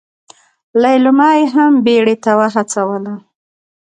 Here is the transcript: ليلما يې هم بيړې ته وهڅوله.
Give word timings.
ليلما 0.81 1.29
يې 1.37 1.45
هم 1.55 1.71
بيړې 1.85 2.15
ته 2.23 2.31
وهڅوله. 2.39 3.13